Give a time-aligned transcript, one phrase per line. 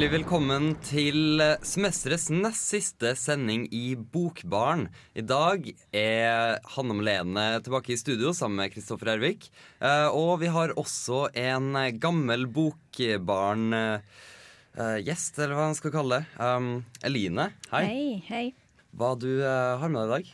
[0.00, 4.88] Hjertelig velkommen til semesterets nest siste sending i Bokbaren.
[5.12, 9.52] I dag er Hanne Malene tilbake i studio sammen med Kristoffer Ervik.
[9.76, 16.24] Eh, Og vi har også en gammel Bokbaren-gjest, eller hva man skal kalle det.
[16.40, 17.84] Um, Eline, hei.
[17.84, 18.56] Hei, hei.
[18.96, 20.24] Hva du eh, har med deg i dag?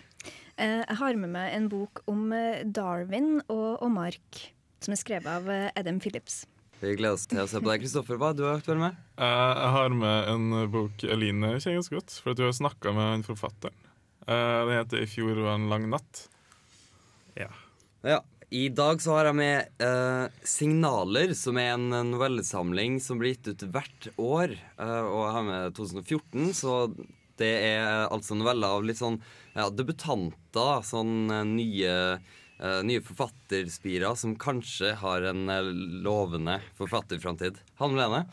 [0.63, 2.31] Eh, Jeg har med meg en bok om
[2.71, 6.47] Darwin og, Mark, som er skrevet av Adam Phillips.
[6.77, 7.81] Vi gleder oss til å se på deg.
[7.81, 8.97] Kristoffer, hva har du aktuell med?
[9.17, 12.93] Eh, Jeg har med en bok Eline kjenner ganske godt, for at du har snakka
[12.93, 13.77] med han forfatteren.
[14.27, 16.29] Eh, Den heter 'I fjor var en lang natt'.
[17.35, 17.49] Ja.
[18.05, 23.35] Ja, I dag så har jeg med uh, 'Signaler', som er en novellesamling som blir
[23.35, 24.53] gitt ut hvert år.
[24.79, 26.95] Uh, og jeg har med 2014, så
[27.39, 29.21] det er altså noveller av litt sånn
[29.55, 30.83] ja, debutanter.
[30.85, 32.21] Sånn nye,
[32.59, 35.71] nye forfatterspirer som kanskje har en eh,
[36.07, 37.59] lovende forfatterframtid.
[37.81, 38.25] Hanne Lene?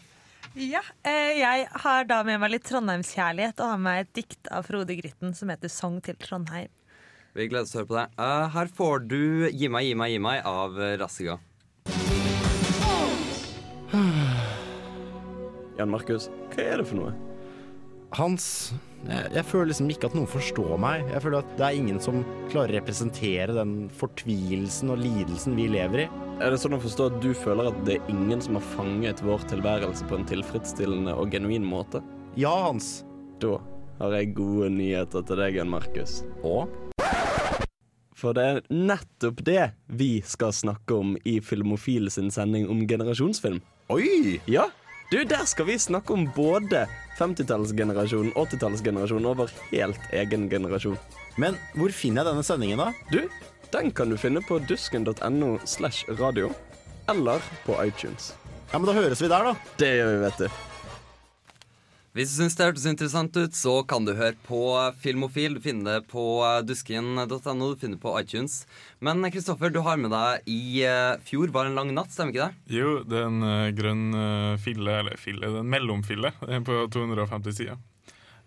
[0.53, 4.47] Ja, eh, jeg har da med meg litt Trondheimskjærlighet og har med meg et dikt
[4.53, 6.69] av Frode Grytten som heter 'Song til Trondheim'.
[7.33, 8.07] Vi gleder oss til å høre på det.
[8.21, 11.39] Eh, her får du 'Gi meg, gi meg, gi meg' av eh, Rassiga.
[15.77, 17.13] Jan Markus, hva er det for noe?
[18.13, 21.07] Hans jeg, jeg føler liksom ikke at noen forstår meg.
[21.11, 25.67] Jeg føler at det er ingen som klarer å representere den fortvilelsen og lidelsen vi
[25.73, 26.07] lever i.
[26.43, 29.23] Er det sånn å forstå at du føler at det er ingen som har fanget
[29.25, 32.03] vår tilværelse på en tilfredsstillende og genuin måte?
[32.39, 33.03] Ja, Hans.
[33.43, 33.57] Da
[33.99, 36.21] har jeg gode nyheter til deg, Jan Markus.
[36.41, 36.71] Og?
[38.17, 39.65] For det er nettopp det
[39.99, 43.59] vi skal snakke om i Filmofil sin sending om generasjonsfilm.
[43.91, 44.39] Oi!
[44.47, 44.69] Ja,
[45.13, 46.85] du, der skal vi snakke om både
[47.19, 50.97] 50-tallsgenerasjonen, 80-tallsgenerasjonen og vår helt egen generasjon.
[51.38, 52.91] Men hvor finner jeg denne sendingen, da?
[53.13, 53.19] Du,
[53.73, 56.50] den kan du finne på dusken.no slash radio,
[57.12, 58.31] eller på iTunes.
[58.72, 59.73] Ja, men Da høres vi der, da.
[59.78, 60.72] Det gjør vi, vet du.
[62.13, 64.59] Hvis du syns det hørtes interessant ut, så kan du høre på
[65.01, 65.56] Filmofil.
[65.57, 66.22] Du finner det på
[66.62, 68.59] dusken.no, du finner det på iTunes.
[69.01, 72.52] Men Kristoffer, du har med deg i eh, fjor var en lang natt, stemmer ikke
[72.52, 72.75] det?
[72.78, 76.29] Jo, det er en eh, grønn eh, fille, eller fille, det er en mellomfille
[76.69, 77.81] på 250 sider.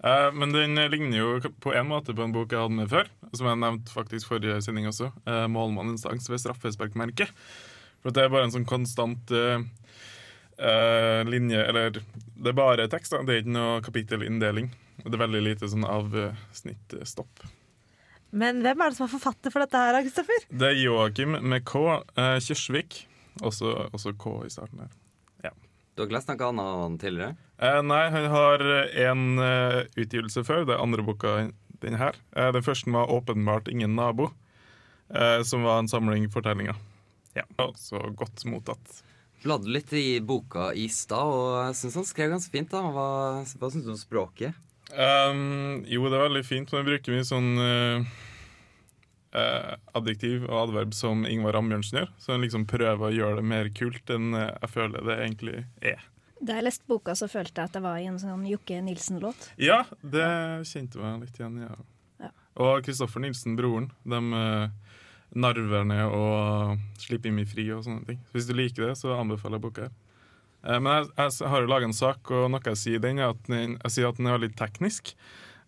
[0.07, 3.49] Men den ligner jo på en måte på en bok jeg hadde med før, som
[3.49, 5.09] jeg nevnte faktisk forrige sending også.
[5.27, 7.33] 'Målmannens angst ved straffesparkmerket'.
[8.05, 9.33] For det er bare en sånn konstant
[10.59, 13.23] eh, eh, linje Eller det er bare tekst, da.
[13.27, 14.71] Det er ikke noe kapittelinndeling.
[15.03, 17.47] Det er veldig lite sånn avsnittstopp.
[18.37, 20.47] Men hvem er det som er forfatter for dette her, Kristoffer?
[20.51, 21.83] Det er Joakim med K.
[22.19, 23.05] Uh, Kjørsvik.
[23.45, 24.95] Også, også K i starten her.
[25.97, 27.35] Du har ikke lest noe annet av han tidligere?
[27.57, 28.65] Uh, nei, han har
[29.09, 30.67] en uh, utgivelse før.
[30.69, 31.39] Det er andre boka
[31.81, 32.17] den her.
[32.37, 34.33] Eh, den første var 'Åpenbart ingen nabo',
[35.15, 36.77] eh, som var en samling fortellinger.
[37.35, 37.43] Ja,
[37.75, 39.03] Så godt mottatt.
[39.47, 42.73] Bladde litt i boka i stad, og jeg syns han skrev ganske fint.
[42.73, 43.11] da Hva,
[43.47, 44.57] hva syns du om språket?
[44.91, 48.17] Um, jo, det er veldig fint, men jeg bruker mye sånn eh,
[49.37, 52.13] eh, adjektiv og adverb som Ingvar Ambjørnsen gjør.
[52.23, 55.59] Så han liksom prøver å gjøre det mer kult enn eh, jeg føler det egentlig
[55.95, 56.07] er.
[56.37, 59.51] Da jeg leste boka, så følte jeg at jeg var i en sånn Jokke Nilsen-låt.
[59.63, 60.27] Ja, det
[60.69, 61.77] kjente meg litt igjen, ja.
[62.21, 62.33] Ja.
[62.61, 64.86] Og Kristoffer Nilsen, broren, de uh,
[65.37, 68.21] narver ned og slippe inn i fri og sånne ting.
[68.33, 69.95] Hvis du liker det, så anbefaler jeg boka her.
[70.67, 71.11] Eh, men jeg,
[71.41, 73.77] jeg har jo laga en sak, og noe jeg sier i den, er at den,
[73.79, 75.13] jeg sier at den er veldig teknisk.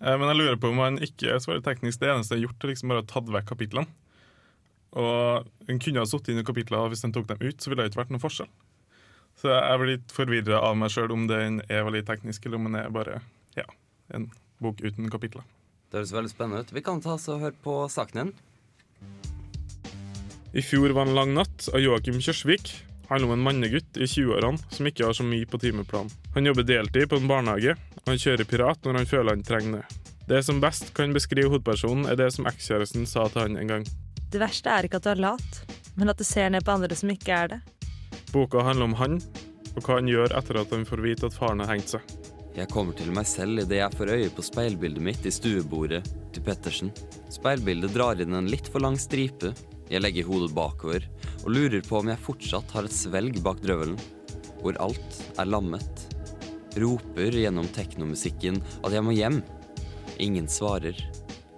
[0.01, 2.01] Eh, men jeg lurer på om han ikke er så veldig teknisk.
[2.03, 3.91] Det eneste jeg har gjort, er liksom bare å tatt vekk kapitlene.
[4.99, 7.71] Og den kunne ha sittet inn i kapitler, og hvis den tok dem ut, så
[7.71, 8.49] ville det ikke vært noen forskjell.
[9.39, 12.67] Så jeg blir litt forvirra av meg sjøl om den er veldig teknisk, eller om
[12.67, 13.21] den er bare
[13.55, 13.67] ja,
[14.17, 14.27] en
[14.65, 15.45] bok uten kapitler.
[15.89, 16.73] Det høres veldig spennende ut.
[16.75, 18.33] Vi kan ta oss og høre på saken din.
[20.53, 22.71] I fjor var en lang natt av Joakim Kjørsvik
[23.09, 26.13] handler om en mannegutt i 20-årene som ikke har så mye på timeplanen.
[26.35, 27.75] Han jobber deltid på en barnehage,
[28.05, 29.99] og han kjører pirat når han føler han trenger det.
[30.29, 33.85] Det som best kan beskrive hovedpersonen, er det som ekskjæresten sa til han en gang.
[34.29, 35.61] Det verste er ikke at du er lat,
[35.97, 37.61] men at du ser ned på andre som ikke er det.
[38.33, 39.21] Boka handler om han,
[39.75, 42.17] og hva han gjør etter at han får vite at faren har hengt seg.
[42.59, 46.03] Jeg kommer til meg selv idet jeg får øye på speilbildet mitt i stuebordet
[46.35, 46.93] til Pettersen.
[47.33, 49.53] Speilbildet drar inn en litt for lang stripe.
[49.89, 51.05] Jeg legger hodet bakover
[51.45, 53.99] og lurer på om jeg fortsatt har et svelg bak drøvelen,
[54.63, 56.05] hvor alt er lammet.
[56.79, 59.41] Roper gjennom teknomusikken at jeg må hjem.
[60.23, 60.99] Ingen svarer.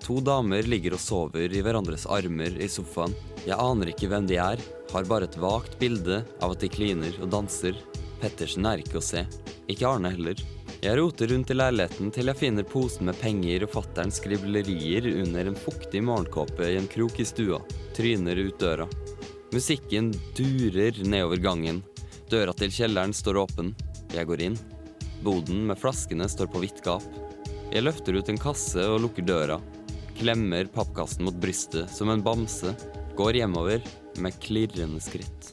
[0.05, 3.15] To damer ligger og sover i hverandres armer i sofaen.
[3.47, 7.15] Jeg aner ikke hvem de er, har bare et vagt bilde av at de kliner
[7.23, 7.77] og danser.
[8.21, 9.25] Pettersen er ikke å se.
[9.71, 10.41] Ikke Arne heller.
[10.81, 15.51] Jeg roter rundt i leiligheten til jeg finner posen med penger og fatterns skriblerier under
[15.51, 17.61] en fuktig morgenkåpe i en krok i stua.
[17.97, 18.87] Tryner ut døra.
[19.53, 21.83] Musikken durer nedover gangen.
[22.31, 23.73] Døra til kjelleren står åpen.
[24.15, 24.59] Jeg går inn.
[25.27, 27.05] Boden med flaskene står på vidt gap.
[27.71, 29.59] Jeg løfter ut en kasse og lukker døra.
[30.21, 32.75] Klemmer pappkassen mot brystet som en bamse.
[33.19, 33.83] Går hjemover
[34.23, 35.53] med klirrende skritt.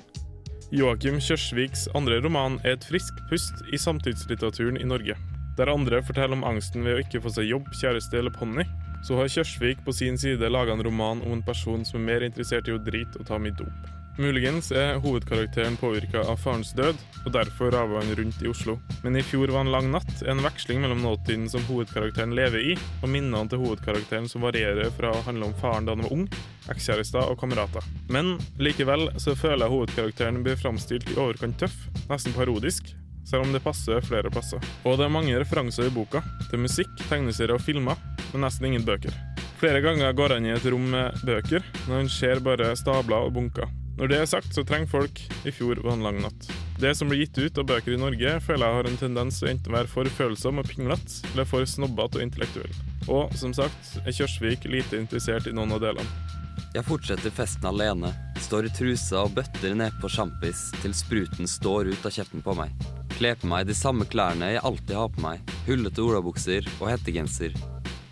[0.75, 5.15] Joakim Kjørsviks andre roman er et friskt pust i samtidslitteraturen i Norge.
[5.57, 8.65] Der andre forteller om angsten ved å ikke få seg jobb, kjæreste eller ponni,
[9.05, 12.27] så har Kjørsvik på sin side laga en roman om en person som er mer
[12.27, 13.93] interessert i å drite og ta mye dop.
[14.17, 16.97] Muligens er hovedkarakteren påvirka av farens død,
[17.27, 18.79] og derfor raver han rundt i Oslo.
[19.03, 22.75] Men i fjor var en lang natt en veksling mellom nåtiden som hovedkarakteren lever i,
[23.03, 26.25] og minnene til hovedkarakteren som varierer fra å handle om faren da han var ung,
[26.73, 27.85] ekskjærester og kamerater.
[28.09, 31.77] Men likevel så føler jeg hovedkarakteren blir framstilt i overkant tøff,
[32.09, 32.95] nesten parodisk,
[33.27, 34.63] selv om det passer flere plasser.
[34.87, 37.99] Og det er mange referanser i boka, til musikk, tegneserier og filmer,
[38.31, 39.15] men nesten ingen bøker.
[39.57, 43.33] Flere ganger går han i et rom med bøker, men han ser bare stabler og
[43.35, 43.69] bunker.
[43.97, 45.19] Når det er sagt, så trenger folk
[45.49, 46.49] i fjor var en lang natt.
[46.77, 49.47] Det som blir gitt ut av bøker i Norge, føler jeg har en tendens til
[49.47, 52.77] å enten være for følsom og pinglete, eller for snobbete og intellektuell.
[53.09, 56.37] Og som sagt er Kjørsvik lite interessert i noen av delene.
[56.75, 58.11] Jeg fortsetter festen alene.
[58.43, 62.53] Står i trusa og bøtter ned på sjampis til spruten står ut av kjeften på
[62.59, 62.75] meg.
[63.17, 65.53] Kler på meg de samme klærne jeg alltid har på meg.
[65.65, 67.55] Hullete olabukser og hettegenser.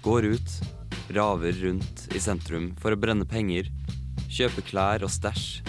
[0.01, 0.55] Går ut,
[1.13, 3.69] raver rundt i sentrum for å brenne penger.
[4.25, 5.61] Kjøpe klær og stæsj.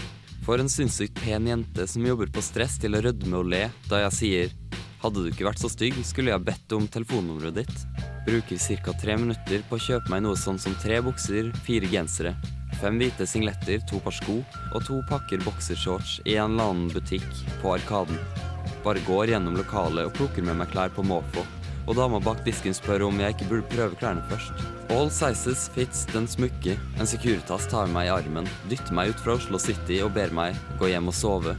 [0.46, 4.06] For en sinnssykt pen jente som jobber på stress til å rødme og le da
[4.06, 4.56] jeg sier
[5.02, 7.76] hadde du ikke vært så stygg, skulle jeg bedt om telefonnummeret ditt.
[8.24, 8.96] Bruker ca.
[8.96, 12.32] tre minutter på å kjøpe meg noe sånn som tre bukser, fire gensere,
[12.80, 14.40] fem hvite singletter, to par sko
[14.72, 17.28] og to pakker boksershorts i en eller annen butikk
[17.60, 18.55] på Arkaden.
[18.86, 21.42] Bare går gjennom lokalet og plukker med meg klær på måfå
[21.86, 24.64] og dama bak disken spør om jeg ikke burde prøve klærne først.
[24.94, 26.76] All sizes fits den smukke.
[26.98, 30.58] En Securitas tar meg i armen, dytter meg ut fra Oslo City og ber meg
[30.80, 31.54] gå hjem og sove.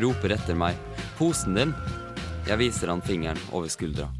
[0.00, 0.76] Roper etter meg
[1.16, 1.74] 'Posen din!'
[2.44, 4.10] Jeg viser han fingeren over skuldra.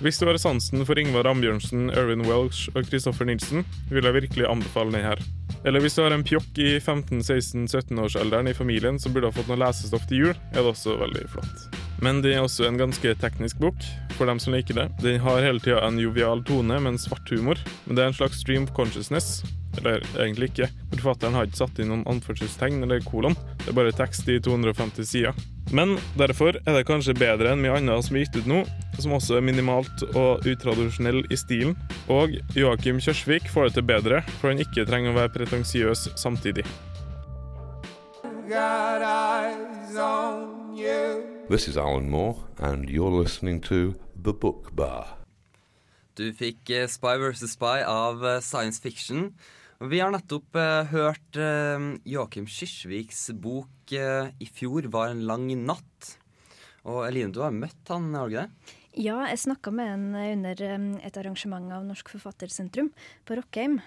[0.00, 4.48] Hvis du har sansen for Ingvar Ambjørnsen, Erwin Welsh og Christoffer Nilsen, vil jeg virkelig
[4.48, 5.20] anbefale den her.
[5.64, 9.60] Eller hvis du har en pjokk i 15-16-17-årsalderen i familien som burde ha fått noe
[9.60, 11.85] lesestoff til jul, er det også veldig flott.
[12.02, 14.88] Men det er også en ganske teknisk bok, for dem som liker det.
[15.02, 18.18] Den har hele tida en jovial tone med en svart humor, men det er en
[18.18, 19.42] slags stream of consciousness.
[19.76, 20.70] Eller egentlig ikke.
[20.94, 23.36] Forfatteren har ikke satt inn noen anførselstegn eller kolon.
[23.60, 25.36] Det er bare tekst i 250 sider.
[25.74, 28.62] Men derfor er det kanskje bedre enn mye annet som er gitt ut nå,
[29.02, 31.74] som også er minimalt og utradisjonell i stilen.
[32.12, 36.64] Og Joakim Kjørsvik får det til bedre, for han ikke trenger å være pretensiøs samtidig.
[38.46, 39.35] God.
[41.48, 45.12] This is Alan Moore, and you're listening to The Book Bar.
[46.18, 47.52] Du fikk uh, Spy vs.
[47.52, 49.28] Spy av uh, Science Fiction.
[49.78, 51.38] Vi har nettopp uh, hørt
[52.02, 56.16] Joakim Kyrkjeviks bok 'I fjor var en lang natt'.
[56.82, 58.74] Og Eline, du har møtt han, har du ikke det?
[59.06, 60.66] Ja, jeg snakka med han under
[61.06, 62.90] et arrangement av Norsk Forfattersentrum
[63.22, 63.78] på Rockheim.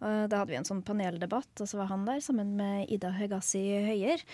[0.00, 3.62] Da hadde vi en sånn paneldebatt, og så var han der sammen med Ida Høgassi
[3.86, 4.24] Høyer.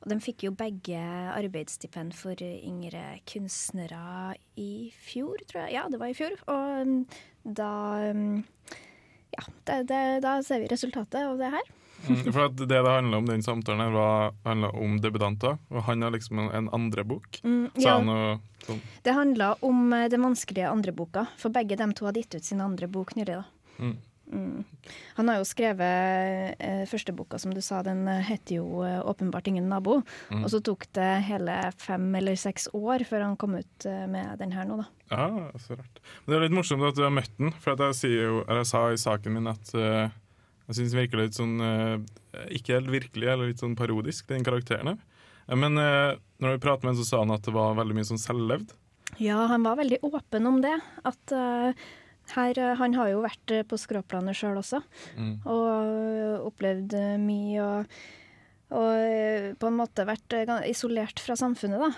[0.00, 1.00] Og de fikk jo begge
[1.34, 5.74] arbeidsstipend for yngre kunstnere i fjor, tror jeg.
[5.76, 6.38] Ja, det var i fjor.
[6.48, 6.94] Og um,
[7.44, 7.72] da
[8.08, 8.40] um,
[9.30, 11.68] Ja, det, det, da ser vi resultatet av det her.
[12.08, 15.58] Mm, for Det det handla om den samtalen, her var om debutanter.
[15.68, 17.40] Og han har liksom en, en andre bok.
[17.44, 17.98] Mm, ja.
[18.02, 18.80] noe, sånn.
[19.04, 22.48] Det handla om eh, den vanskelige andre boka, for begge de to hadde gitt ut
[22.48, 23.42] sin andre bok nylig.
[23.42, 23.44] da.
[23.80, 23.98] Mm.
[24.30, 24.64] Mm.
[25.18, 29.48] Han har jo skrevet eh, første boka, som du sa, den heter jo eh, åpenbart
[29.48, 30.00] 'Ingen nabo'.
[30.30, 30.44] Mm.
[30.44, 34.38] Og så tok det hele fem eller seks år før han kom ut eh, med
[34.38, 34.88] den her nå, da.
[35.10, 36.02] Ja, så rart.
[36.24, 38.84] Men det er litt morsomt at du har møtt den, for jeg, jo, jeg, sa
[38.90, 40.06] i saken min at uh,
[40.68, 41.98] jeg syns den virker litt sånn uh,
[42.54, 45.00] Ikke helt virkelig, eller litt sånn parodisk, den karakteren her.
[45.50, 48.06] Men uh, når vi pratet med ham, så sa han at det var veldig mye
[48.06, 48.76] sånn selvlevd.
[49.18, 50.76] Ja, han var veldig åpen om det.
[51.02, 51.34] At
[52.36, 54.82] her, eh, han har jo vært eh, på skråplanet sjøl også,
[55.16, 55.34] mm.
[55.44, 57.66] og eh, opplevd mye.
[57.66, 58.00] Og,
[58.70, 60.36] og, på en måte vært
[60.70, 61.92] isolert fra samfunnet, da.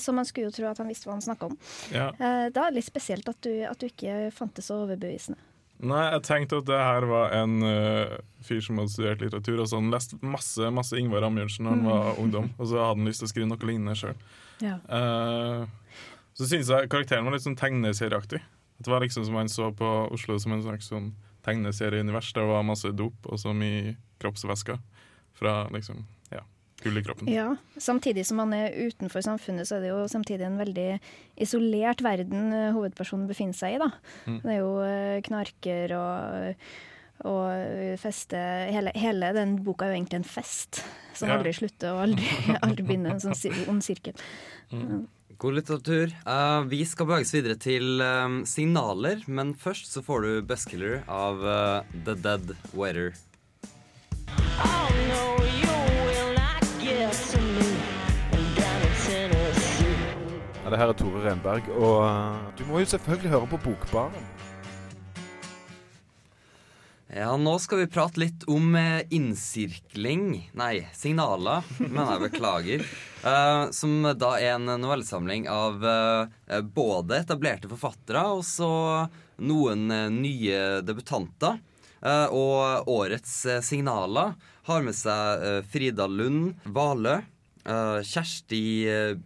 [0.00, 1.56] Så man skulle jo tro at han visste hva han snakka om.
[1.92, 2.06] Ja.
[2.16, 5.36] Da er det litt spesielt at du, at du ikke fant det så overbevisende.
[5.80, 8.14] Nei, jeg tenkte at det her var en uh,
[8.44, 9.60] fyr som hadde studert litteratur.
[9.60, 11.90] Og så han leste masse masse Ingvar Ambjørnsen da han mm.
[11.90, 14.16] var ungdom, og så hadde han lyst til å skrive noe lignende sjøl.
[14.64, 14.78] Ja.
[14.88, 16.00] Uh,
[16.36, 18.40] så syns jeg karakteren var litt sånn tegneserieaktig.
[18.80, 21.10] Det var liksom som man så på Oslo som en slags sånn
[21.44, 22.32] tegneserieunivers.
[22.36, 24.78] Det var masse dop og så mye kroppsvæsker
[25.40, 26.42] fra liksom, ja,
[26.82, 27.28] gull i kroppen.
[27.32, 30.88] Ja, Samtidig som man er utenfor samfunnet, så er det jo samtidig en veldig
[31.40, 33.82] isolert verden eh, hovedpersonen befinner seg i.
[33.84, 33.90] da.
[34.26, 34.40] Mm.
[34.44, 36.66] Det er jo eh, knarker og,
[37.30, 38.40] og feste
[38.72, 40.82] hele, hele den boka er jo egentlig en fest
[41.14, 41.36] som Ja.
[41.36, 42.28] aldri slutter og aldri,
[42.64, 44.16] aldri begynner en sånn ond sirkel.
[45.40, 46.10] God litteratur.
[46.26, 51.40] Uh, vi skal beveges videre til um, signaler, men først så får du Buskiller av
[51.40, 53.14] uh, The Dead Weather.
[60.60, 64.28] Ja, det her er Tore Renberg, og uh, du må jo selvfølgelig høre på Bokbaren.
[67.10, 72.84] Ja, nå skal vi prate litt om eh, innsirkling Nei, signaler, men jeg beklager.
[73.24, 78.70] Uh, som da er en novellesamling av uh, både etablerte forfattere og så
[79.42, 81.58] noen uh, nye debutanter.
[82.00, 84.30] Og årets signaler
[84.64, 87.18] har med seg Frida Lund Valø,
[88.08, 88.60] Kjersti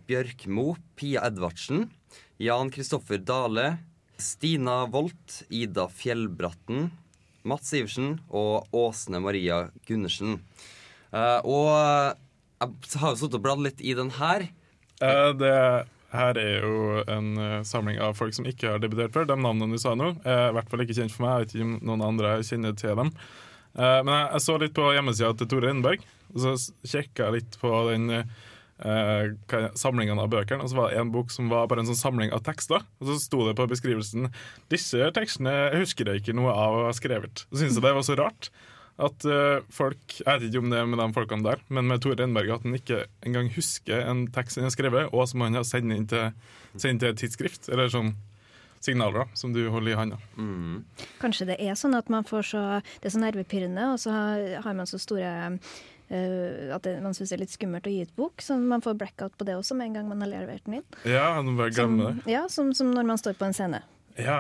[0.09, 1.85] Bjørkmo, Pia Edvardsen,
[2.43, 3.76] Jan Kristoffer Dale,
[4.19, 6.91] Stina Volt, Ida Fjellbratten,
[7.48, 10.38] Mats Iversen og Åsne Maria Gundersen.
[11.14, 11.70] Uh, og
[12.64, 14.46] jeg har jo sittet og bladd litt i den her.
[15.02, 15.56] Uh, det
[16.14, 19.26] her er jo en eh, samling av folk som ikke har debutert før.
[19.26, 21.32] De navnene du sa nå, er i hvert fall ikke kjent for meg.
[21.32, 23.10] Jeg vet ikke om noen andre kjenner til dem.
[23.74, 26.54] Uh, men jeg, jeg så litt på hjemmesida til Tore Renberg, og så
[26.86, 28.06] sjekka jeg litt på den
[28.85, 30.64] eh, samlingene av bøkene.
[30.64, 32.85] Og så var det en bok som var bare en sånn samling av tekster.
[33.00, 34.31] Og så sto det på beskrivelsen
[34.73, 37.47] Disse tekstene husker jeg ikke noe av å ha skrevet.
[37.49, 38.50] Så syntes jeg det var så rart.
[38.95, 42.05] At eh, folk Jeg vet ikke om det er med de folkene der, men med
[42.05, 45.59] Tore Renberg at han ikke engang husker en tekst han har skrevet, og som han
[45.59, 46.31] har sendt inn til,
[46.79, 48.12] sendt til et tidsskrift, eller sånn
[48.85, 50.19] signaler, da, som du holder i handa.
[50.37, 50.85] Mm.
[51.23, 52.62] Kanskje det er sånn at man får så
[53.00, 55.33] Det er så nervepirrende, og så har, har man så store
[56.14, 58.83] eh, At det, man syns det er litt skummelt å gi ut bok, så man
[58.85, 60.87] får blackout på det også med en gang man har levert den inn.
[61.09, 61.35] Ja,
[61.75, 61.99] Som,
[62.30, 63.83] ja, som, som når man står på en scene.
[64.14, 64.38] Ja.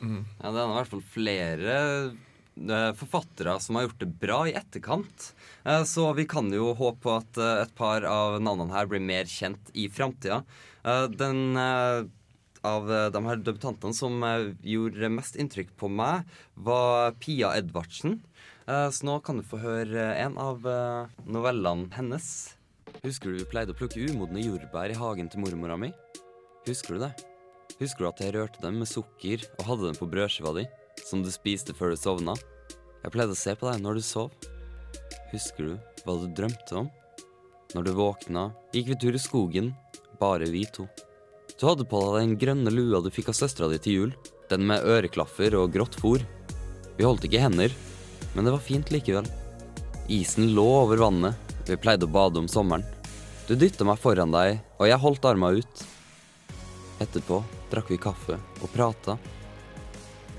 [0.00, 1.78] Ja, det er i hvert fall flere
[2.08, 5.32] eh, forfattere som har gjort det bra i etterkant.
[5.64, 9.28] Eh, Så vi kan jo håpe på at et par av navnene her blir mer
[9.28, 10.40] kjent i framtida.
[11.12, 14.22] Den av de her debutantene som
[14.64, 16.24] gjorde mest inntrykk på meg,
[16.56, 18.18] var Pia Edvardsen.
[18.68, 22.26] Eh, Så nå kan du få høre en av eh, novellene hennes.
[23.04, 25.88] Husker du vi pleide å plukke umodne jordbær i hagen til mormora mi?
[26.66, 27.12] Husker du det?
[27.78, 30.66] Husker du at jeg rørte dem med sukker og hadde dem på brødskiva di,
[31.06, 32.34] som du spiste før du sovna?
[33.04, 34.32] Jeg pleide å se på deg når du sov.
[35.32, 36.88] Husker du hva du drømte om?
[37.76, 39.72] Når du våkna, gikk vi tur i skogen,
[40.20, 40.88] bare vi to.
[41.58, 44.12] Du hadde på deg den grønne lua du fikk av søstera di til jul,
[44.50, 46.24] den med øreklaffer og grått fôr.
[46.98, 47.72] Vi holdt ikke hender,
[48.38, 49.26] men det var fint likevel.
[50.06, 51.34] Isen lå over vannet,
[51.66, 52.84] vi pleide å bade om sommeren.
[53.48, 55.80] Du dytta meg foran deg, og jeg holdt arma ut.
[57.02, 57.40] Etterpå
[57.72, 59.16] drakk vi kaffe og prata.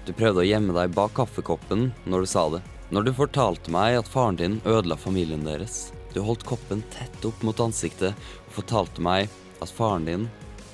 [0.08, 2.64] Du prøvde å gjemme deg bak kaffekoppen når du sa det.
[2.96, 5.90] Når du fortalte meg at faren din ødela familien deres.
[6.16, 8.16] Du holdt koppen tett opp mot ansiktet
[8.48, 9.28] og fortalte meg
[9.60, 10.30] at faren din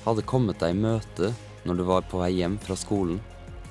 [0.06, 1.34] hadde kommet deg i møte
[1.66, 3.18] når du var på vei hjem fra skolen.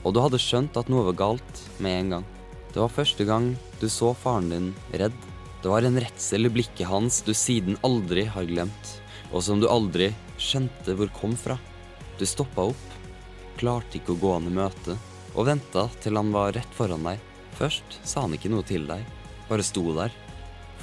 [0.04, 2.32] Og du hadde skjønt at noe var galt med en gang.
[2.76, 4.66] Det var første gang du så faren din
[5.00, 5.16] redd.
[5.64, 8.90] Det var en redsel i blikket hans du siden aldri har glemt,
[9.32, 11.56] og som du aldri skjønte hvor kom fra.
[12.20, 12.98] Du stoppa opp,
[13.56, 14.98] klarte ikke å gå han i møte,
[15.40, 17.22] og venta til han var rett foran deg.
[17.56, 19.08] Først sa han ikke noe til deg,
[19.48, 20.12] bare sto der,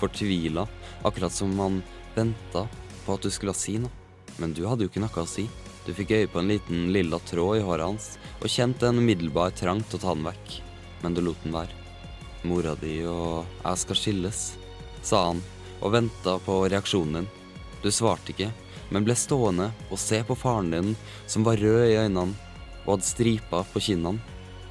[0.00, 0.64] fortvila,
[1.04, 1.82] akkurat som han
[2.16, 2.64] venta
[3.04, 3.92] på at du skulle si noe.
[4.40, 5.44] Men du hadde jo ikke noe å si.
[5.84, 8.08] Du fikk øye på en liten lilla tråd i håret hans,
[8.40, 10.58] og kjente en umiddelbar trang til å ta den vekk.
[11.04, 11.81] Men du lot den være.
[12.42, 14.40] Mora di og jeg skal skilles,
[15.02, 15.42] sa han,
[15.82, 17.30] og venta på reaksjonen din.
[17.82, 18.50] Du svarte ikke,
[18.90, 20.92] men ble stående og se på faren din,
[21.26, 22.34] som var rød i øynene
[22.82, 24.18] og hadde striper på kinnene.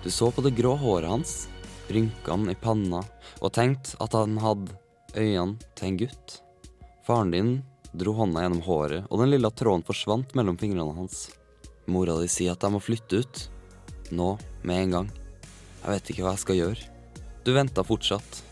[0.03, 1.33] Du så på det grå håret hans,
[1.91, 3.01] rynkene i panna,
[3.39, 4.75] og tenkte at han hadde
[5.15, 6.37] øynene til en gutt.
[7.07, 7.53] Faren din
[7.91, 11.29] dro hånda gjennom håret, og den lille tråden forsvant mellom fingrene hans.
[11.91, 13.43] Mora di sier at jeg må flytte ut.
[14.11, 14.35] Nå,
[14.67, 15.11] med en gang.
[15.81, 16.90] Jeg vet ikke hva jeg skal gjøre.
[17.43, 18.43] Du venta fortsatt.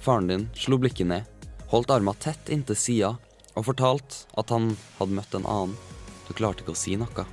[0.00, 1.24] Faren din slo blikket ned,
[1.68, 3.10] holdt arma tett inntil sida
[3.52, 5.74] og fortalte at han hadde møtt en annen.
[6.24, 7.26] Du klarte ikke å si noe.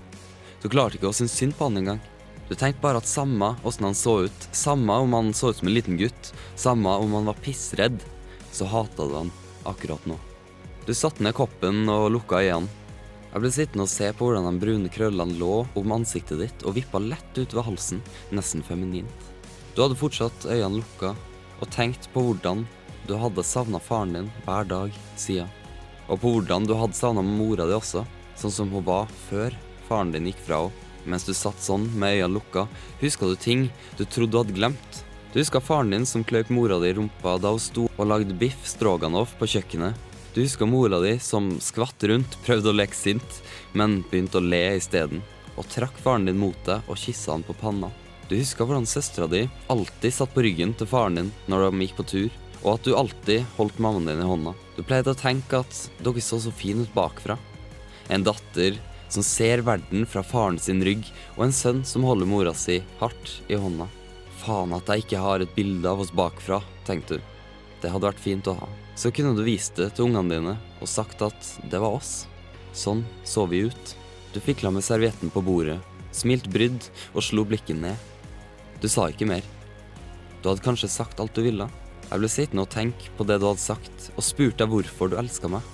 [0.59, 2.01] Du klarte ikke å synes synd på han engang.
[2.49, 5.69] Du tenkte bare at samme åssen han så ut, samme om han så ut som
[5.71, 8.03] en liten gutt, samme om han var pissredd,
[8.51, 9.31] så hata du han
[9.63, 10.19] akkurat nå.
[10.87, 12.83] Du satte ned koppen og lukka øynene.
[13.31, 16.77] Jeg ble sittende og se på hvordan de brune krøllene lå om ansiktet ditt og
[16.79, 18.03] vippa lett ut ved halsen,
[18.35, 19.26] nesten feminint.
[19.77, 21.11] Du hadde fortsatt øynene lukka
[21.61, 22.63] og tenkt på hvordan
[23.05, 25.51] du hadde savna faren din hver dag siden.
[26.09, 28.01] Og på hvordan du hadde savna mora di også,
[28.41, 29.53] sånn som hun var før
[29.85, 30.85] faren din gikk fra henne.
[31.05, 32.63] Mens du satt sånn med øynene lukka,
[33.03, 33.67] huska du ting
[33.99, 34.97] du trodde du hadde glemt.
[35.29, 38.33] Du huska faren din som kløyp mora di i rumpa da hun sto og lagde
[38.33, 39.93] biff stroganoff på kjøkkenet.
[40.33, 43.39] Du huska mora di som skvatt rundt, prøvde å leke sint,
[43.77, 45.21] men begynte å le isteden.
[45.53, 47.93] Og trakk faren din mot deg og kyssa han på panna.
[48.27, 51.95] Du huska hvordan søstera di alltid satt på ryggen til faren din når de gikk
[52.01, 54.51] på tur, og at du alltid holdt mammaen din i hånda.
[54.75, 57.37] Du pleide å tenke at dere så så fine ut bakfra.
[58.11, 58.75] En datter
[59.07, 61.05] som ser verden fra faren sin rygg,
[61.37, 63.87] og en sønn som holder mora si hardt i hånda.
[64.43, 67.31] Faen at jeg ikke har et bilde av oss bakfra, tenkte du.
[67.81, 68.67] Det hadde vært fint å ha.
[68.97, 72.25] Så kunne du vist det til ungene dine og sagt at det var oss.
[72.75, 73.95] Sånn så vi ut.
[74.33, 75.79] Du fikla med servietten på bordet,
[76.11, 77.95] smilt brydd og slo blikket ned.
[78.81, 79.45] Du sa ikke mer.
[80.41, 81.65] Du hadde kanskje sagt alt du ville.
[82.07, 85.17] Jeg ble sittende og tenke på det du hadde sagt, og spurte deg hvorfor du
[85.19, 85.65] elska meg.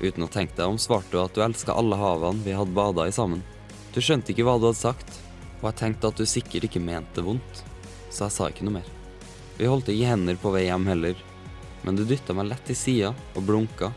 [0.00, 3.06] Uten å tenke deg om svarte du at du elska alle havene vi hadde bada
[3.06, 3.44] i sammen.
[3.94, 5.20] Du skjønte ikke hva du hadde sagt,
[5.60, 7.62] og jeg tenkte at du sikkert ikke mente vondt,
[8.10, 8.90] så jeg sa ikke noe mer.
[9.56, 11.22] Vi holdt ikke hender på vei hjem heller,
[11.84, 13.92] men du dytta meg lett til sida og blunka.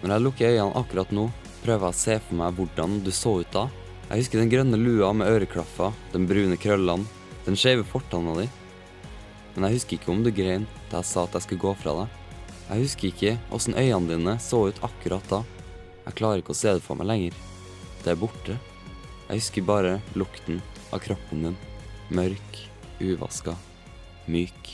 [0.00, 1.28] Når jeg lukker øynene akkurat nå,
[1.60, 3.68] prøver jeg å se for meg hvordan du så ut da.
[4.08, 7.06] Jeg husker den grønne lua med øreklaffer, den brune krøllene,
[7.50, 8.46] den skeive fortanna di.
[9.54, 11.94] Men jeg husker ikke om du grein da jeg sa at jeg skulle gå fra
[11.98, 12.18] deg.
[12.70, 15.40] Jeg husker ikke åssen øynene dine så ut akkurat da.
[16.04, 17.38] Jeg klarer ikke å se det for meg lenger.
[18.04, 18.54] Det er borte.
[19.26, 20.60] Jeg husker bare lukten
[20.94, 21.58] av kroppen din.
[22.14, 22.60] Mørk,
[23.02, 23.56] uvaska,
[24.30, 24.70] myk.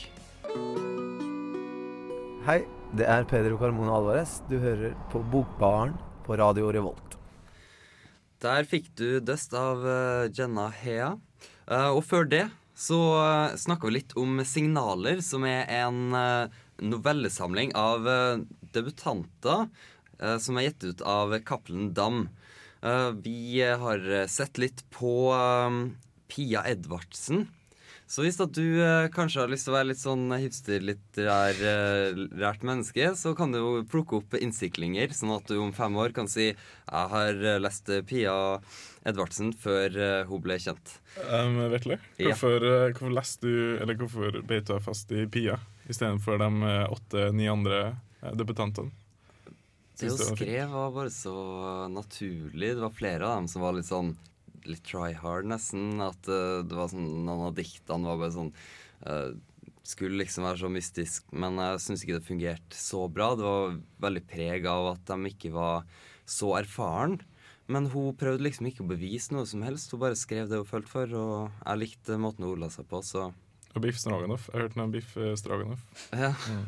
[2.45, 2.61] Hei,
[2.93, 4.37] det er Pedro Carmona Alvarez.
[4.49, 5.97] Du hører på Bokbaren
[6.29, 7.17] på Radio Revolt.
[8.45, 11.15] Der fikk du Dust av uh, Jenna Hea.
[11.65, 12.45] Uh, og før det
[12.77, 19.67] så snakker snakka vi litt om Signaler, som er en uh, novellesamling av uh, debutanter
[20.41, 22.23] som er gitt ut av Cappelen Dam.
[23.21, 25.11] Vi har sett litt på
[26.25, 27.43] Pia Edvardsen.
[28.07, 28.63] Så hvis at du
[29.11, 34.15] kanskje har lyst til å være litt sånn hipsterlitterært menneske, så kan du jo plukke
[34.21, 38.63] opp innsiklinger, sånn at du om fem år kan si 'Jeg har lest Pia
[39.03, 41.03] Edvardsen før hun ble kjent'.
[41.27, 42.95] Um, Vetle, hvorfor, ja.
[42.95, 45.59] hvorfor leste du, eller hvorfor beit du deg fast i Pia?
[45.87, 47.97] istedenfor de åtte-ni andre
[48.33, 48.91] debutantene.
[49.99, 51.33] Det hun skrev, var bare så
[51.89, 52.75] naturlig.
[52.75, 54.11] Det var flere av dem som var litt sånn
[54.71, 56.01] litt try hard, nesten.
[56.03, 58.51] At uh, det var sånn, Noen av diktene var bare sånn
[59.07, 59.31] uh,
[59.87, 63.31] Skulle liksom være så mystisk, men jeg syns ikke det fungerte så bra.
[63.39, 65.87] Det var veldig preg av at de ikke var
[66.27, 67.21] så erfaren.
[67.71, 69.91] Men hun prøvde liksom ikke å bevise noe som helst.
[69.91, 72.99] Hun bare skrev det hun følte for, og jeg likte måten hun ordla seg på,
[73.03, 73.29] så
[73.77, 74.47] og biff stroganoff.
[74.49, 75.83] Jeg hørte noen biff eh, stroganoff.
[76.09, 76.31] Ja.
[76.49, 76.63] Mm.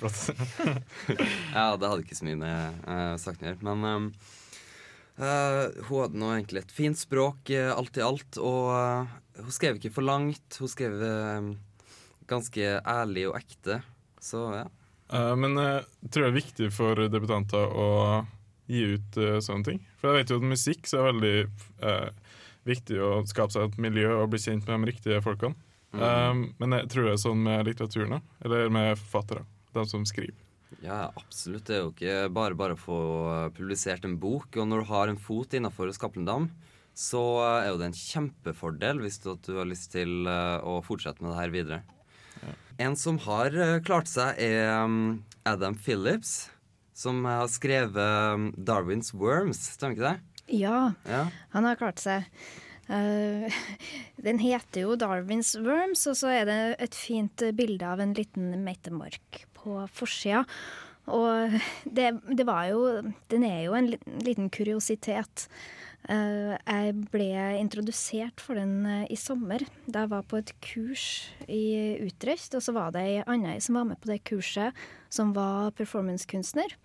[1.56, 3.66] ja, det hadde ikke så mye med uh, saken å gjøre.
[3.66, 4.06] Men um,
[5.20, 8.40] uh, hun hadde nå egentlig et fint språk, uh, alt i alt.
[8.40, 10.58] Og hun skrev ikke for langt.
[10.60, 10.98] Hun skrev
[12.30, 13.80] ganske ærlig og ekte.
[14.20, 14.66] Så ja.
[15.34, 17.88] men jeg tror det er viktig for debutanter å
[18.70, 19.80] gi ut sånne ting.
[19.98, 21.32] For jeg vet jo at musikk så er veldig
[22.68, 25.56] viktig å skape seg et miljø og bli kjent med de riktige folkene.
[25.96, 26.44] Mm.
[26.60, 29.42] Men jeg tror det er sånn med litteraturen, eller med forfattere.
[29.74, 30.36] De som skriver.
[30.78, 31.66] Ja, absolutt.
[31.66, 33.00] Det er jo ikke bare bare å få
[33.56, 34.54] publisert en bok.
[34.56, 36.48] Og når du har en fot innafor Skaplendam,
[36.96, 41.22] så er jo det en kjempefordel hvis du, du har lyst til uh, å fortsette
[41.22, 41.82] med det her videre.
[42.40, 42.54] Ja.
[42.86, 46.50] En som har uh, klart seg, er um, Adam Phillips,
[46.96, 49.62] som har skrevet um, 'Darwins Worms'.
[49.76, 50.16] Stemmer ikke det?
[50.60, 52.26] Ja, ja, han har klart seg.
[52.90, 53.46] Uh,
[54.26, 58.52] den heter jo 'Darwins Worms', og så er det et fint bilde av en liten
[58.66, 60.44] meitemark på forsida.
[61.10, 62.80] Og det, det, var jo
[63.30, 63.92] Den er jo en
[64.22, 65.46] liten kuriositet.
[66.08, 67.28] Uh, jeg ble
[67.60, 71.04] introdusert for den uh, i sommer, da jeg var på et kurs
[71.48, 72.54] i Utrecht.
[72.56, 74.76] Og så var det ei anna som var med på det kurset,
[75.12, 76.76] som var performancekunstner.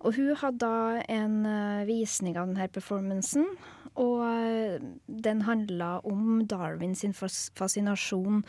[0.00, 1.42] Og hun hadde da en
[1.84, 3.44] visning av denne performancen,
[3.98, 8.42] og eh, den handla om Darwin sin fascinasjon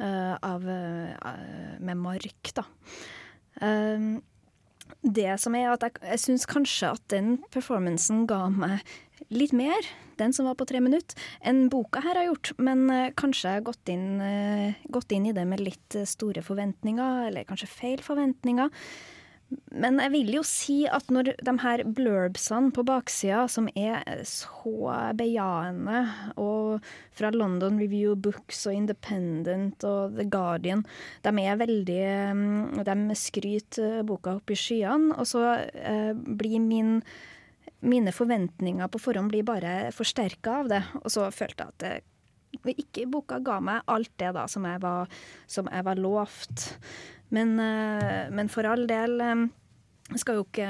[0.00, 2.66] uh, av, uh, med mark, da.
[3.62, 4.18] Um,
[5.04, 8.82] det som er at jeg, jeg syns kanskje at den performancen ga meg
[9.34, 9.86] litt mer,
[10.18, 12.54] den som var på tre minutter, enn boka her har gjort.
[12.58, 14.08] Men kanskje jeg har gått inn,
[14.90, 18.72] gått inn i det med litt store forventninger, eller kanskje feil forventninger.
[19.48, 24.92] Men jeg vil jo si at når de her blurbsene på baksida, som er så
[25.16, 26.02] bejaende,
[26.36, 26.84] og
[27.16, 30.84] fra London Review Books og Independent og The Guardian,
[31.24, 32.04] de er veldig
[32.36, 36.98] mm, De skryter boka opp i skyene, og så eh, blir min
[37.80, 40.80] mine forventninger på forhånd blir bare forsterka av det.
[41.02, 44.80] Og så følte jeg at det, ikke boka ga meg alt det da som jeg
[44.82, 46.66] var, som jeg var lovt.
[47.34, 49.42] Men, eh, men for all del eh,
[50.16, 50.68] skal jo ikke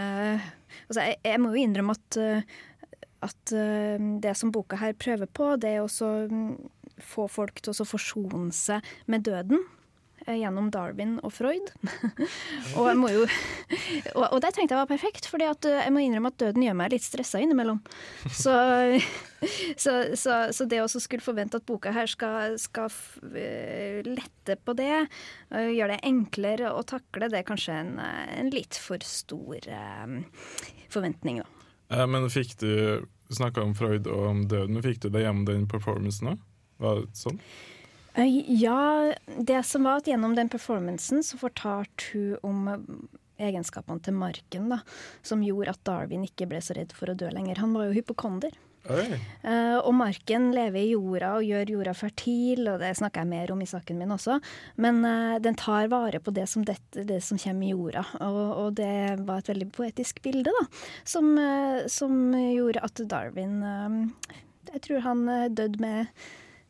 [0.88, 2.56] Altså, jeg, jeg må jo innrømme at, eh,
[3.24, 3.52] at
[4.22, 6.50] det som boka her prøver på, det er også mm,
[7.02, 9.64] få folk til å forsone seg med døden.
[10.28, 11.70] Eh, gjennom Darwin og Freud.
[12.78, 13.24] og, jo,
[14.18, 16.76] og, og det tenkte jeg var perfekt, for eh, jeg må innrømme at døden gjør
[16.76, 17.80] meg litt stressa innimellom.
[18.26, 18.52] Så,
[19.84, 22.92] så, så, så, det å skulle forvente at boka her skal, skal
[23.32, 25.06] eh, lette på det,
[25.48, 29.64] gjøre det enklere å takle, det er kanskje en, en litt for stor
[30.04, 30.20] um,
[30.92, 32.04] forventning, da.
[32.08, 36.34] Men fikk du snakka om Freud og om døden, fikk du det gjennom den performancen
[36.34, 36.46] òg?
[36.84, 37.40] Var det sånn?
[38.18, 42.86] Ja, det som var at gjennom den performancen så fortalte hun om eh,
[43.48, 44.80] egenskapene til marken, da,
[45.22, 47.60] som gjorde at Darwin ikke ble så redd for å dø lenger.
[47.62, 48.56] Han var jo hypokonder.
[48.88, 53.52] Uh, og marken lever i jorda og gjør jorda fertil, og det snakker jeg mer
[53.52, 54.38] om i saken min også.
[54.80, 58.06] Men uh, den tar vare på det som, dette, det som kommer i jorda.
[58.24, 60.66] Og, og, det var et veldig poetisk bilde, da.
[61.08, 63.60] Som, uh, som gjorde at Darwin
[64.72, 65.24] Jeg tror han
[65.56, 66.12] døde med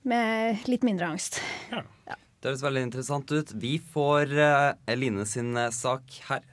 [0.03, 1.41] med litt mindre angst.
[1.73, 1.83] Ja.
[2.09, 2.17] Ja.
[2.39, 3.51] Det høres veldig interessant ut.
[3.59, 6.45] Vi får uh, Eline sin uh, sak her.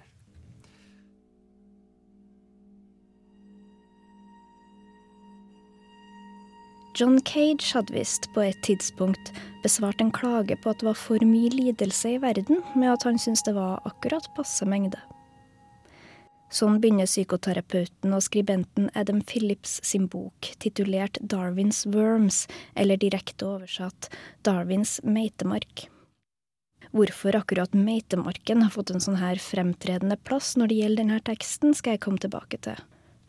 [6.95, 9.33] John Cage hadde visst på et tidspunkt
[9.65, 13.19] besvart en klage på at det var for mye lidelse i verden, med at han
[13.19, 15.01] syntes det var akkurat passe mengde.
[16.55, 22.45] Sånn begynner psykoterapeuten og skribenten Adam Phillips sin bok, titulert Darwins Worms,
[22.79, 24.07] eller direkte oversatt
[24.47, 25.89] Darwins meitemark.
[26.95, 31.75] Hvorfor akkurat meitemarken har fått en sånn her fremtredende plass når det gjelder denne teksten,
[31.75, 32.79] skal jeg komme tilbake til.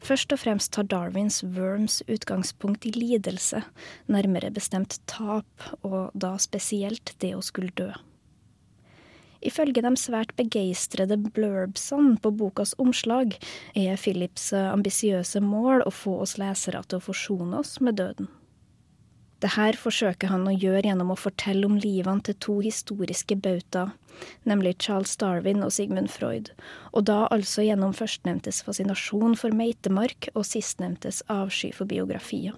[0.06, 3.64] Først og fremst tar Darwins Worms utgangspunkt i lidelse,
[4.06, 7.90] nærmere bestemt tap, og da spesielt det å skulle dø.
[9.46, 13.37] Ifølge de svært begeistrede blurbsene på bokas omslag
[13.78, 18.28] er Philips ambisiøse mål å få oss lesere til å forsone oss med døden.
[19.44, 23.92] Det her forsøker han å gjøre gjennom å fortelle om livene til to historiske bautaer,
[24.48, 26.50] nemlig Charles Darwin og Sigmund Freud,
[26.96, 32.56] og da altså gjennom førstnevntes fascinasjon for meitemark og sistnevntes avsky for biografier.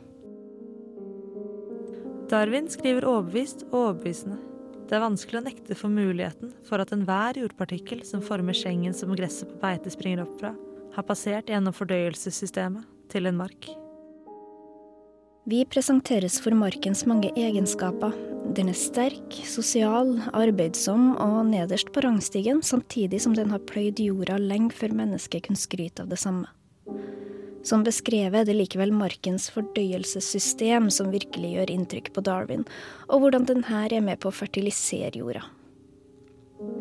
[2.30, 4.47] Darwin skriver overbevist og overbevisende.
[4.88, 9.12] Det er vanskelig å nekte for muligheten for at enhver jordpartikkel som former skjengen som
[9.12, 10.54] gresset på beite springer opp fra,
[10.94, 13.68] har passert gjennom fordøyelsessystemet til en mark.
[15.48, 18.16] Vi presenteres for markens mange egenskaper.
[18.56, 24.40] Den er sterk, sosial, arbeidsom og nederst på rangstigen, samtidig som den har pløyd jorda
[24.40, 26.48] lenge før mennesket kunne skryte av det samme.
[27.66, 32.66] Som beskrevet er det likevel markens fordøyelsessystem som virkelig gjør inntrykk på Darwin,
[33.08, 35.44] og hvordan denne er med på å fertilisere jorda.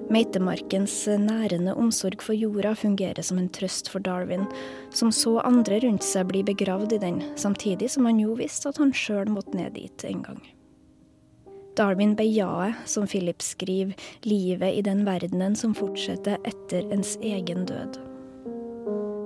[0.09, 4.47] Meitemarkens nærende omsorg for jorda fungerer som en trøst for Darwin,
[4.89, 8.81] som så andre rundt seg bli begravd i den, samtidig som han jo visste at
[8.81, 10.41] han sjøl måtte ned dit en gang.
[11.77, 13.93] Darwin bejaer, som Philip skriver,
[14.25, 18.06] livet i den verdenen som fortsetter etter ens egen død.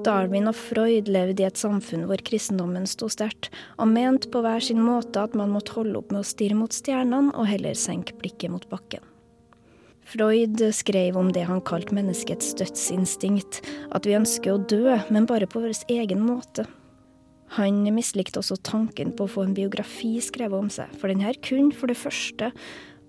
[0.06, 4.64] Darwin og Freud levde i et samfunn hvor kristendommen sto sterkt, og mente på hver
[4.64, 8.16] sin måte at man måtte holde opp med å stirre mot stjernene og heller senke
[8.18, 9.04] blikket mot bakken.
[10.12, 13.62] Freud skrev om det han kalte menneskets dødsinstinkt,
[13.96, 16.66] at vi ønsker å dø, men bare på vår egen måte.
[17.56, 21.38] Han mislikte også tanken på å få en biografi skrevet om seg, for den her
[21.44, 22.52] kunne for det første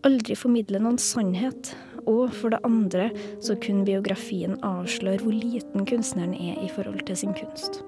[0.07, 1.73] aldri formidle noen sannhet,
[2.11, 3.11] og for det andre
[3.43, 7.83] så kunne biografien avsløre hvor liten kunstneren er i forhold til sin kunst.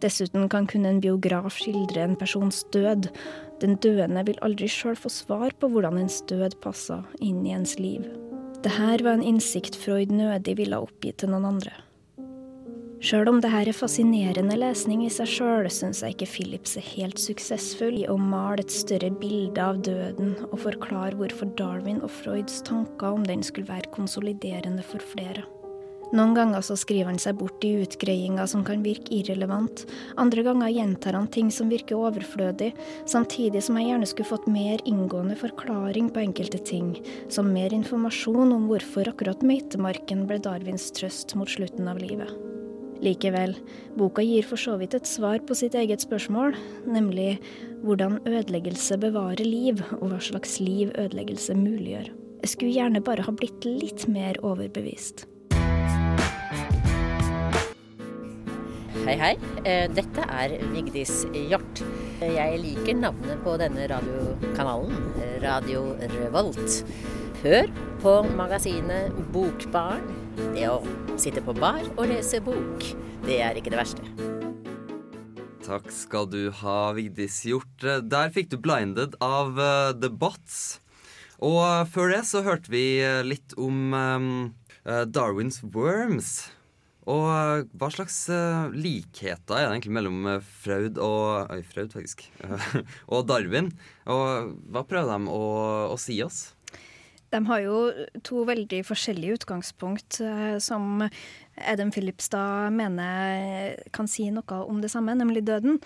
[0.00, 3.10] Dessuten kan kun en biograf skildre en persons død.
[3.60, 7.76] Den døende vil aldri sjøl få svar på hvordan ens død passer inn i ens
[7.76, 8.08] liv.
[8.64, 11.76] Dette var en innsikt Freud nødig ville oppgi til noen andre.
[13.00, 17.16] Sjøl om dette er fascinerende lesning i seg sjøl, syns jeg ikke Philips er helt
[17.16, 22.58] suksessfull i å male et større bilde av døden og forklare hvorfor Darwin og Freuds
[22.66, 25.46] tanker om den skulle være konsoliderende for flere.
[26.12, 29.86] Noen ganger så skriver han seg bort i utgreiinger som kan virke irrelevant,
[30.20, 32.74] andre ganger gjentar han ting som virker overflødig,
[33.08, 36.92] samtidig som jeg gjerne skulle fått mer inngående forklaring på enkelte ting,
[37.32, 42.36] som mer informasjon om hvorfor akkurat meitemarken ble Darwins trøst mot slutten av livet.
[43.00, 43.54] Likevel,
[43.96, 46.52] boka gir for så vidt et svar på sitt eget spørsmål,
[46.84, 47.38] nemlig
[47.80, 52.10] hvordan ødeleggelse bevarer liv, og hva slags liv ødeleggelse muliggjør.
[52.44, 55.24] Jeg skulle gjerne bare ha blitt litt mer overbevist.
[59.00, 59.32] Hei, hei.
[59.64, 61.80] Eh, Dette er Vigdis Hjort.
[62.20, 64.92] Jeg liker navnet på denne radiokanalen,
[65.40, 65.86] Radio
[66.18, 66.82] Revolt.
[67.40, 67.72] Hør
[68.04, 70.04] på magasinet Bokbarn.
[70.36, 70.80] Det å
[71.20, 72.84] sitte på bar og lese bok,
[73.26, 74.04] det er ikke det verste.
[75.70, 77.84] Takk skal du ha, Vigdis Hjort.
[77.84, 80.80] Der fikk du 'Blinded' av uh, The Bots.
[81.38, 84.30] Og uh, før det så hørte vi uh, litt om um,
[85.12, 86.48] Darwins Worms.
[87.10, 88.16] Og hva slags
[88.74, 90.26] likheter er det egentlig mellom
[90.62, 92.26] Fraud og Oi, Fraud, faktisk.
[93.12, 93.72] og Darwin?
[94.06, 95.44] Og hva prøver de å,
[95.90, 96.50] å si oss?
[97.30, 97.80] De har jo
[98.26, 100.18] to veldig forskjellige utgangspunkt,
[100.58, 101.04] som
[101.56, 105.78] Adam Phillips da mener kan si noe om det samme, nemlig døden.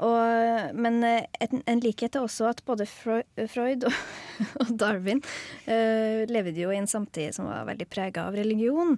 [0.00, 3.96] Og, men en, en, likhet er også at både Freud og,
[4.62, 5.20] og Darwin
[5.66, 8.96] uh, levde jo i en samtid som var veldig prega av religion.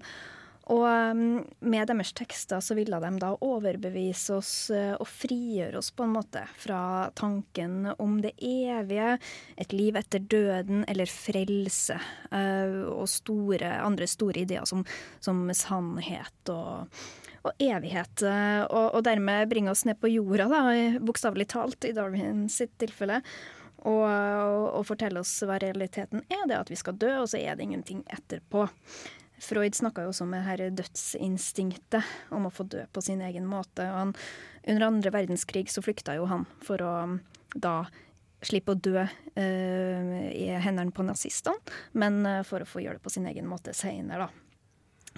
[0.71, 1.17] Og
[1.59, 6.45] med deres tekster så ville de da overbevise oss og frigjøre oss på en måte
[6.55, 9.17] fra tanken om det evige,
[9.59, 11.99] et liv etter døden eller frelse,
[12.31, 14.85] og store, andre store ideer som,
[15.21, 17.01] som sannhet og,
[17.43, 18.23] og evighet.
[18.23, 20.63] Og, og, dermed bringe oss ned på jorda, da,
[21.03, 23.19] bokstavelig talt, i Darwin sitt tilfelle.
[23.83, 27.59] Og, og fortelle oss hva realiteten er, det at vi skal dø, og så er
[27.59, 28.69] det ingenting etterpå.
[29.43, 33.49] Freud snakka jo også om det her dødsinstinktet, om å få dø på sin egen
[33.51, 33.89] måte.
[33.91, 34.15] Og han,
[34.63, 36.95] under andre verdenskrig så flykta jo han for å
[37.55, 37.83] da
[38.43, 41.59] slippe å dø uh, i hendene på nazistene,
[41.99, 44.49] men uh, for å få gjøre det på sin egen måte seinere, da.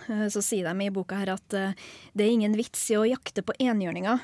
[0.09, 3.45] Uh, så sier de i boka her at det er ingen vits i å jakte
[3.47, 4.21] på enhjørninger,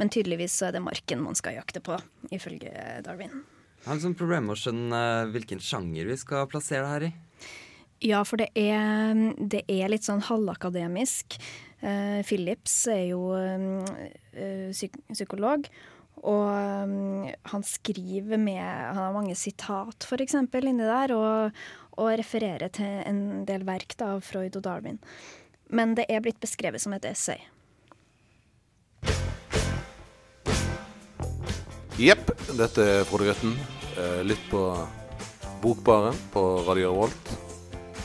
[0.00, 1.96] men tydeligvis så er det marken man skal jakte på,
[2.34, 2.72] ifølge
[3.06, 3.44] Darwin.
[3.82, 4.98] Jeg har liksom problemer med å skjønne
[5.32, 7.12] hvilken sjanger vi skal plassere det her i.
[8.02, 11.36] Ja, for det er, det er litt sånn halvakademisk.
[11.82, 15.68] Uh, Philips er jo uh, psyk psykolog,
[16.22, 16.48] og
[16.86, 21.62] um, han skriver med Han har mange sitat, eksempel, inni der, og,
[21.94, 24.98] og refererer til en del verk da, av Freud og Darwin.
[25.70, 27.38] Men det er blitt beskrevet som et essay.
[32.02, 33.54] Jepp, dette er Frode Grøtten.
[34.26, 34.64] Lytt på
[35.62, 37.51] Bokbaren på Radio Revolt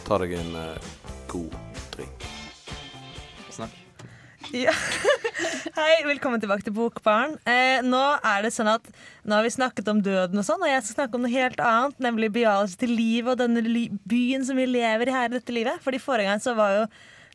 [0.08, 0.91] ta deg en uh,
[1.28, 1.56] god
[1.91, 2.26] drink.
[3.52, 3.74] Snakk.
[4.56, 4.72] Ja.
[5.78, 7.36] Hei, velkommen tilbake til Bokbaren.
[7.43, 8.88] Eh, nå er det sånn at
[9.28, 11.60] Nå har vi snakket om døden og sånn, og jeg skal snakke om noe helt
[11.60, 15.52] annet, nemlig bejaelse til livet og denne byen som vi lever i her i dette
[15.52, 15.84] livet.
[15.84, 16.88] Fordi Forrige gang så var jo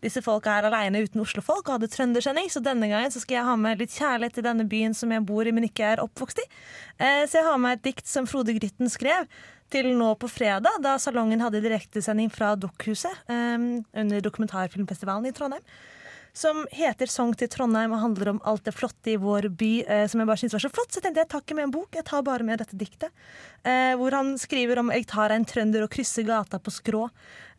[0.02, 3.50] disse folka her aleine uten Oslo-folk og hadde trøndersending, så denne gangen så skal jeg
[3.50, 6.40] ha med litt kjærlighet til denne byen som jeg bor i, men ikke er oppvokst
[6.40, 6.48] i.
[6.96, 9.28] Eh, så jeg har med et dikt som Frode Grytten skrev,
[9.72, 15.64] til nå på fredag, da Salongen hadde direktesending fra Dokkhuset um, under dokumentarfilmfestivalen i Trondheim.
[16.32, 19.84] Som heter 'Sang til Trondheim' og handler om alt det flotte i vår by.
[19.84, 21.74] Eh, som jeg bare synes var så flott, så tenkte jeg tar ikke med en
[21.74, 23.12] bok, jeg tar bare med dette diktet.
[23.64, 27.10] Eh, hvor han skriver om 'Jeg tar en trønder og krysser gata på skrå'.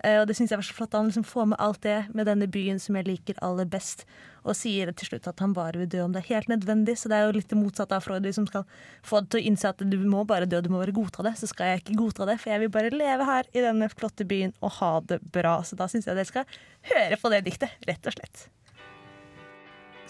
[0.03, 0.95] Eh, og det syns jeg var så flott.
[0.97, 4.03] Han liksom får med alt det med denne byen som jeg liker aller best
[4.43, 6.97] og sier til slutt at han bare vil dø om det er helt nødvendig.
[6.99, 8.65] Så det er jo litt det motsatte av Freud, som skal
[9.07, 11.37] få det til å innse at du må bare dø, du må bare godta det.
[11.39, 14.27] Så skal jeg ikke godta det, for jeg vil bare leve her i denne flotte
[14.27, 15.55] byen og ha det bra.
[15.63, 16.59] Så da syns jeg dere skal
[16.91, 18.49] høre på det diktet, rett og slett.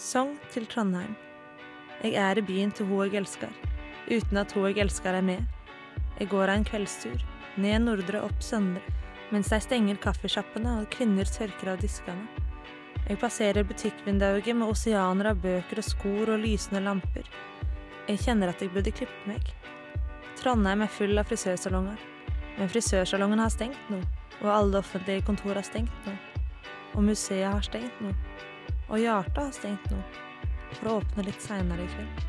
[0.01, 1.13] Sang til Trondheim.
[2.01, 3.53] Jeg er i byen til hun jeg elsker,
[4.09, 5.45] uten at hun jeg elsker er med.
[6.17, 7.21] Jeg går av en kveldstur,
[7.61, 8.81] ned Nordre, opp Søndre,
[9.33, 12.27] mens jeg stenger kaffesjappene og kvinner tørker av diskene.
[13.07, 17.25] Jeg passerer butikkvinduet med oseaner av bøker og skor og lysende lamper.
[18.07, 19.49] Jeg kjenner at jeg burde klippe meg.
[20.37, 21.97] Trondheim er full av frisørsalonger,
[22.59, 23.99] men frisørsalongen har stengt nå,
[24.43, 26.13] og alle offentlige kontor har stengt nå.
[26.93, 28.11] Og museet har stengt nå.
[28.91, 30.01] Og hjertet har stengt nå,
[30.75, 32.27] for å åpne litt seinere i kveld.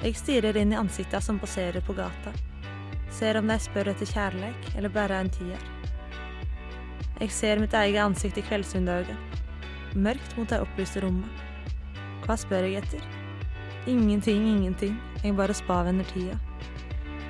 [0.00, 2.32] Jeg stirrer inn i ansikta som poserer på gata,
[3.12, 5.68] ser om de spør etter kjærleik eller bare en tier.
[7.20, 9.10] Jeg ser mitt eget ansikt i kveldsvinduet
[9.98, 11.42] mørkt mot det opplyste rommet.
[12.24, 13.02] Hva spør jeg etter?
[13.90, 16.36] Ingenting, ingenting, jeg bare spavender tida.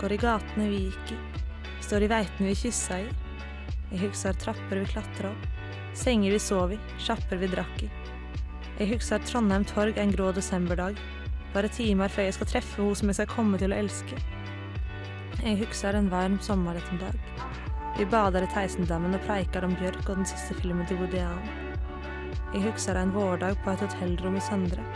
[0.01, 1.19] Går i gatene vi gikk i,
[1.85, 3.09] står i veitene vi kyssa i.
[3.91, 5.49] Jeg husker trapper vi klatra opp,
[5.99, 7.89] Senger vi sov i, sjapper vi drakk i.
[8.79, 11.01] Jeg husker Trondheim torg en grå desemberdag.
[11.51, 14.21] Bare timer før jeg skal treffe henne som jeg skal komme til å elske.
[15.43, 17.50] Jeg husker en varm sommerettermiddag.
[18.01, 21.51] Vi bader i Theisendammen og preiker om Bjørk og den siste filmen til Woody Allen.
[22.55, 24.87] Jeg husker en vårdag på et hotellrom i Søndre.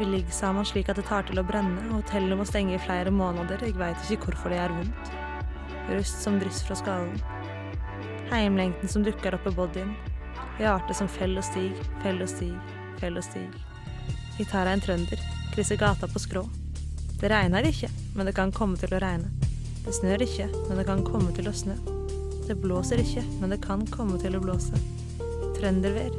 [0.00, 2.82] Vi ligger sammen slik at det tar til å brenne, og hotellet må stenge i
[2.82, 5.14] flere måneder, jeg veit ikke hvorfor det gjør vondt.
[5.92, 7.22] Rust som dryss fra skallen.
[8.34, 9.94] Heimlengten som dukker opp i bodyen.
[10.58, 11.70] Hjertet som fell og stig,
[12.02, 12.50] fell og stig,
[12.98, 13.46] fell og stig.
[14.40, 15.22] Jeg tar en trønder,
[15.54, 16.48] krysser gata på skrå.
[17.14, 19.30] Det regner ikke, men det kan komme til å regne.
[19.86, 21.93] Det snør ikke, men det kan komme til å snø.
[22.44, 24.76] Det blåser ikke, men det kan komme til å blåse.
[25.56, 26.12] Trøndervær.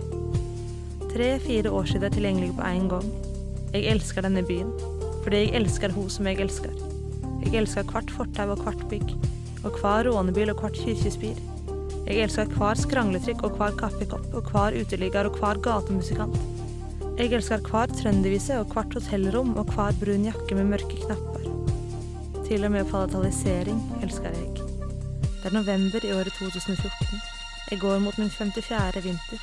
[1.11, 3.05] Tre-fire årstider tilgjengelig på én gang.
[3.75, 4.71] Jeg elsker denne byen,
[5.21, 6.73] fordi jeg elsker hun som jeg elsker.
[7.43, 9.13] Jeg elsker hvert fortau og hvert bygg,
[9.67, 11.37] og hver rånebil og hvert kirkespir.
[12.05, 16.37] Jeg elsker hver skrangletrykk og hver kaffekopp og hver uteligger og hver gatemusikant.
[17.15, 21.47] Jeg elsker hver trøndervise og hvert hotellrom og hver brun jakke med mørke knapper.
[22.45, 24.54] Til og med palatalisering elsker jeg.
[25.45, 27.21] Det er november i året 2014.
[27.71, 29.03] Jeg går mot min 54.
[29.03, 29.39] vinter.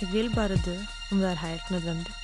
[0.00, 0.76] Jeg vil bare dø
[1.12, 2.23] om det er helt nødvendig.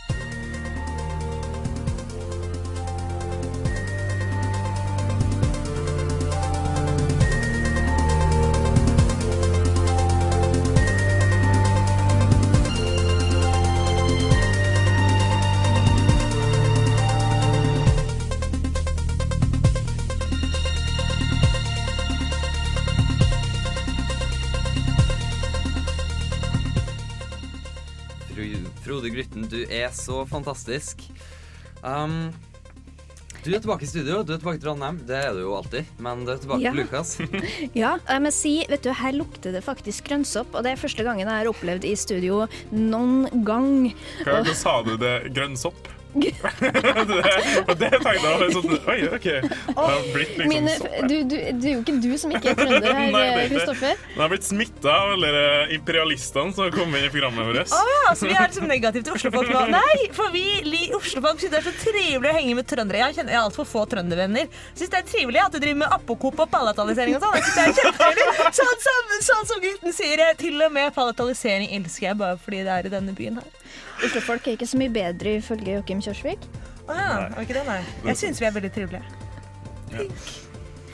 [28.90, 31.05] Frode Grytten, du er så fantastisk.
[31.87, 32.33] Um,
[33.44, 34.98] du er tilbake i studio, du er tilbake til Trondheim.
[35.07, 35.87] Det er du jo alltid.
[36.03, 36.72] Men du er tilbake Ja.
[36.74, 37.12] på Lukas.
[37.79, 41.07] Ja, jeg må si, vet du, her lukter det faktisk grønnsopp, og det er første
[41.07, 42.42] gangen jeg har opplevd i studio
[42.74, 43.92] noen gang.
[44.26, 45.14] Hva, hva sa du det?
[45.38, 45.87] Grønnsopp?
[46.14, 49.27] Det, og det tenkte jeg var sånn Oi, OK.
[49.27, 50.75] Det har blitt liksom Mine,
[51.07, 53.44] du, du, det er jo ikke du som ikke er trønder her, er.
[53.53, 54.01] Kristoffer.
[54.14, 55.44] Den har blitt smitta av alle de
[55.79, 57.75] imperialistene som har kommet inn i programmet vårt.
[57.77, 59.62] Å ja, så vi er liksom negative til Oslofolk nå?
[59.75, 63.03] Nei, for vi li- Oslofolk syns det er så trivelig å henge med trøndere.
[63.05, 64.51] Jeg kjenner jeg har altfor få trøndervenner.
[64.75, 67.38] Syns det er trivelig at du driver med apokop og palatalisering og sånn.
[67.38, 68.57] Jeg synes det er kjempetrivelig.
[68.61, 72.75] Sånn som, sånn som gutten sier, til og med palatalisering elsker jeg bare fordi det
[72.81, 73.49] er i denne byen her.
[74.05, 76.45] Oslofolk er ikke så mye bedre ifølge Joakim Kjørsvik.
[76.89, 77.81] Å ja, var ikke det, nei.
[78.09, 79.05] Jeg syns vi er veldig trivelige.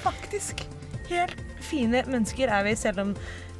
[0.02, 0.64] Faktisk.
[1.06, 3.12] Helt fine mennesker er vi, selv om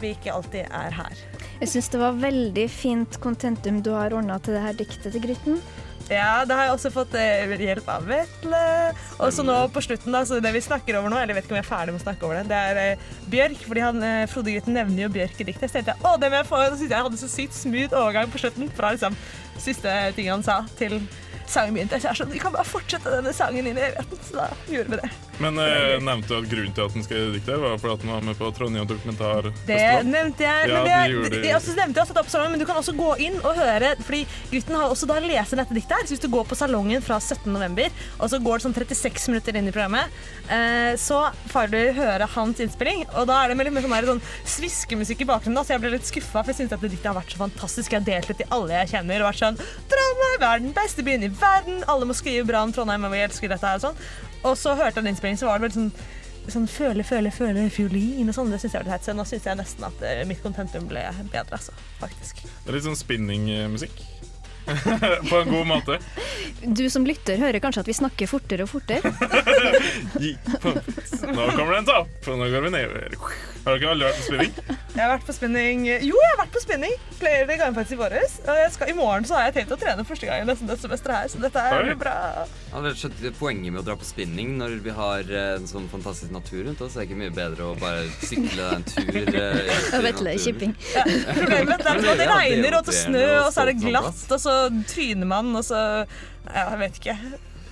[0.02, 1.22] vi ikke alltid er her.
[1.60, 5.22] Jeg syns det var veldig fint kontentum du har ordna til det her diktet til
[5.24, 5.60] Grytten.
[6.06, 8.60] Ja, det har jeg også fått eh, hjelp av Vetle.
[9.18, 11.48] Og så nå på slutten, da, så det vi snakker over nå, eller jeg vet
[11.48, 13.64] ikke om jeg er ferdig med å snakke over det, det er eh, Bjørk.
[13.66, 15.66] fordi han, eh, Frode Grytten nevner jo Bjørk i diktet.
[15.66, 16.62] Så tenkte jeg å, det må jeg få.
[16.62, 19.18] Så syntes jeg hadde så sykt smooth overgang på slutten fra liksom
[19.58, 21.00] siste ting han sa, til
[21.50, 21.98] sangen begynte.
[21.98, 24.26] Så jeg er sånn, vi kan bare fortsette denne sangen inn i evigheten.
[24.28, 25.10] Så da gjorde vi det.
[25.42, 28.12] Men eh, nevnte du at grunnen til at den skrev diktet, var fordi at den
[28.14, 30.70] var med på Trondheim Det nevnte jeg.
[30.70, 32.80] Ja, men det det, gjorde jeg også nevnte jeg også opp salongen, men du kan
[32.80, 34.22] også gå inn og høre, fordi
[34.52, 36.06] gutten har også da leser dette diktet her.
[36.06, 37.50] Så hvis du går på salongen fra 17.
[37.52, 41.80] november, og så går det sånn 36 minutter inn i programmet, eh, så får du
[41.98, 43.04] høre hans innspilling.
[43.14, 45.84] Og da er det med litt mer sånn, sånn sviskemusikk i bakgrunnen, da, så jeg
[45.84, 47.92] ble litt skuffa, for jeg syns dette diktet har vært så fantastisk.
[47.92, 49.60] Jeg har delt det til alle jeg kjenner, og vært sånn
[49.92, 51.82] Trondheim er den beste byen i verden!
[51.90, 54.00] Alle må skrive bra om Trondheim, og vi elsker dette her og sånn.
[54.46, 55.92] Og så hørte jeg den innspillingen, så var det veldig sånn
[56.52, 58.52] sånn føle, føle, føle, fiolin og sånn.
[58.52, 59.08] Det syns jeg var litt teit.
[59.08, 61.74] Så nå syns jeg nesten at eh, mitt kontentum ble bedre, altså.
[61.98, 62.44] Faktisk.
[62.44, 64.04] Det er litt sånn spinning-musikk.
[65.30, 65.98] på en god måte.
[66.62, 69.12] Du som lytter hører kanskje at vi snakker fortere og fortere.
[71.36, 73.14] Nå kommer det en topp, og nå går vi nedover.
[73.62, 74.75] Har dere aldri vært på spinning?
[74.96, 77.98] Jeg har vært på spinning Jo, jeg har vært på spinning flere ganger faktisk i
[78.00, 78.36] våres.
[78.46, 80.84] Og jeg skal, i morgen så har jeg tenkt å trene første gang nesten dette
[80.84, 81.96] semesteret her, så dette er Oi.
[82.00, 82.14] bra.
[82.72, 82.92] Ja, det
[83.28, 86.80] er poenget med å dra på spinning når vi har en sånn fantastisk natur rundt
[86.84, 86.96] oss.
[86.96, 89.20] Er ikke mye bedre å bare sykle en tur.
[89.36, 90.36] Og Vetle.
[90.46, 90.72] Kipping.
[90.76, 94.24] Problemet er at det Ja, er regner, og det snø, og så er det glatt,
[94.32, 94.56] og så
[94.88, 95.80] tryner man, og så
[96.46, 97.16] Ja, jeg vet ikke.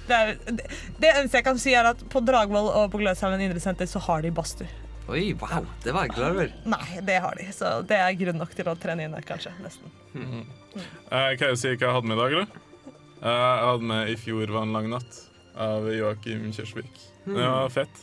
[0.05, 0.65] Det, er, det,
[1.01, 4.25] det eneste jeg kan si, er at på Dragvoll og på Gløshaugen idrettssenter så har
[4.25, 4.69] de badstue.
[5.05, 6.53] Oi, wow, det var jeg glad over.
[6.65, 9.53] Nei, det har de, så det er grunn nok til å trene inn der, kanskje.
[9.61, 9.93] Nesten.
[10.17, 12.49] Eh, kan jeg si hva jeg hadde med i dag, eller?
[13.21, 15.21] Eh, jeg hadde med 'I fjor var en lang natt'
[15.61, 17.05] av Joakim Kjørsvik.
[17.27, 18.03] Det var fett.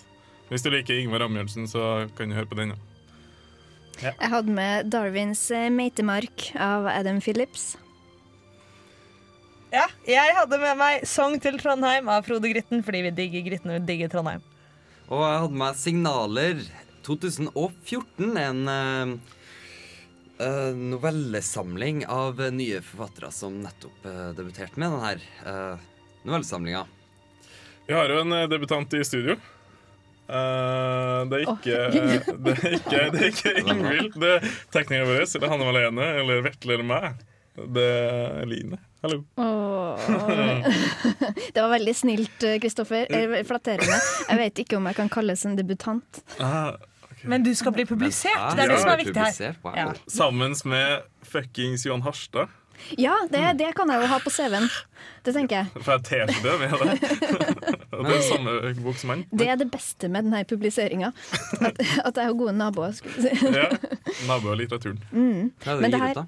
[0.52, 2.76] Hvis du liker Ingvar Ambjørnsen, så kan du høre på den.
[4.02, 4.12] Ja.
[4.20, 7.78] Jeg hadde med Darwins eh, meitemark av Adam Phillips.
[9.72, 13.76] Ja, jeg hadde med meg 'Song til Trondheim' av Frode Grytten, fordi vi digger Grytten
[13.76, 14.42] og digger Trondheim.
[15.10, 16.64] Og jeg hadde med Signaler
[17.06, 19.14] 2014, en, eh,
[20.48, 25.14] eh, novellesamling av eh, nye forfattere som nettopp uh, debuterte med denne
[25.46, 25.88] uh,
[26.24, 26.86] novellesamlinga.
[27.88, 29.36] Vi har jo en eh, debutant i studio.
[30.32, 31.80] Uh, det, er ikke,
[32.46, 34.14] det er ikke Det er ikke Ingvild.
[34.16, 37.26] Det er teknikeren vår, eller Hanne Malene, eller Vetle eller meg.
[37.76, 38.80] Det er Line.
[39.02, 39.18] Hallo.
[39.36, 40.00] Oh.
[41.54, 43.12] Det var veldig snilt, Kristoffer.
[43.50, 43.98] Flatterende.
[44.30, 46.22] Jeg vet ikke om jeg kan kalles en debutant.
[46.40, 46.78] Ah,
[47.26, 48.56] Men du skal bli publisert.
[48.58, 49.56] Det er det som er viktig her.
[49.64, 49.76] Wow.
[49.78, 49.92] Ja.
[50.10, 52.48] sammen med fuckings Johan Harstad.
[52.98, 54.66] Ja, det, det kan jeg jo ha på CV-en.
[55.22, 55.84] Det tenker jeg.
[55.86, 57.90] For jeg T-skjorte med det.
[57.94, 59.22] Og det er samme bok som han.
[59.30, 61.12] Det er det beste med denne publiseringa.
[61.62, 62.96] At, at jeg har gode naboer.
[62.98, 63.52] skulle si.
[63.54, 63.68] Ja.
[64.28, 64.98] naboer og litteraturen.
[65.12, 66.26] Hva er Men det du gir her- ut, da?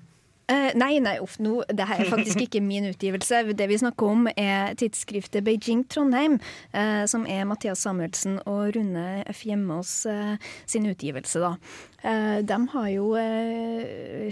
[0.52, 3.44] Eh, nei, nei, uff, nå, det her er faktisk ikke min utgivelse.
[3.56, 6.36] Det vi snakker om, er tidsskriftet Beijing Trondheim,
[6.76, 9.46] uh, som er Mathias Samuelsen og Rune F.
[9.48, 10.36] Hjemmeås eh,
[10.70, 11.54] sin utgivelse, da.
[12.04, 13.08] Eh, de har jo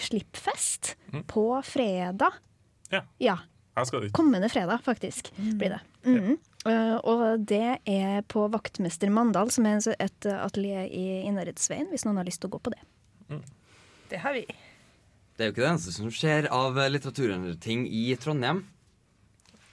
[0.04, 0.96] slippfest
[1.32, 2.40] på fredag.
[2.92, 3.04] Ja.
[3.22, 3.38] Ja,
[4.16, 5.84] kommende fredag, faktisk, blir det.
[6.08, 6.40] Mhm.
[6.62, 12.20] Uh, og det er på Vaktmester Mandal, som er et atelier i Innherredsveien, hvis noen
[12.22, 12.84] har lyst til å gå på det.
[14.12, 14.44] Det har vi.
[15.42, 18.60] Det er jo ikke det eneste som skjer av eh, litteraturting i Trondheim.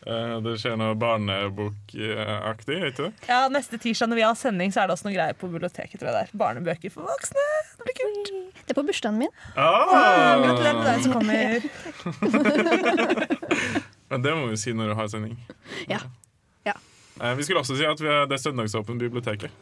[0.08, 3.10] Eh, Det skjer noe barnebokaktig, ikke det?
[3.28, 6.00] Ja, Neste tirsdag når vi har sending, så er det også noe greier på biblioteket.
[6.00, 6.32] tror jeg det er.
[6.40, 7.44] Barnebøker for voksne.
[7.76, 8.32] Det blir kult.
[8.64, 9.34] Det er på bursdagen min.
[9.60, 10.40] Ah!
[10.40, 11.60] Gratulerer med deg som kommer.
[14.08, 15.36] Men det må vi si når du har sending.
[15.90, 16.00] Ja.
[16.64, 16.78] Ja.
[17.20, 19.52] Eh, Vi skulle også si at vi er, det er søndagsåpent biblioteket.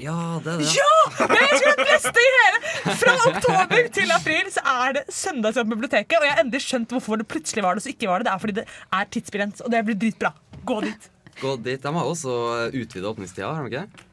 [0.00, 0.68] Ja, det er det.
[0.72, 0.92] Ja!
[1.28, 2.60] Det er det beste i hele!
[3.02, 6.16] Fra oktober til april så er det søndagsjobb på biblioteket.
[6.18, 8.28] Og jeg har endelig skjønt hvorfor det plutselig var det, så ikke var det.
[8.30, 8.64] Det er fordi det
[9.00, 10.32] er tidsbegrenset, og det blir dritbra.
[10.64, 11.10] Gå dit.
[11.42, 11.82] Gå dit.
[11.82, 12.38] De har også
[12.72, 14.08] utvida åpningstida, har de ikke det?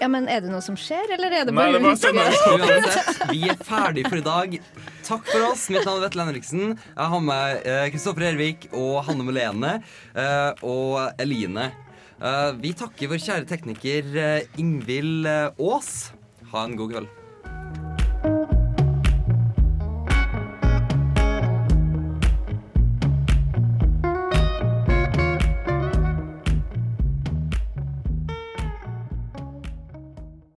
[0.00, 2.86] Ja, men Er det noe som skjer, eller er det Nei, bare det var søndagsåpent.
[2.86, 4.56] Uansett, vi er ferdig for i dag.
[5.06, 5.68] Takk for oss.
[5.70, 6.72] Mitt navn er Vetle Henriksen.
[6.74, 9.76] Jeg har med eh, Kristoffer Ervik og Hanne Melene
[10.18, 11.68] eh, og Eline.
[12.16, 16.12] Eh, vi takker vår kjære tekniker eh, Ingvild eh, Aas.
[16.52, 17.25] Ha en god kveld.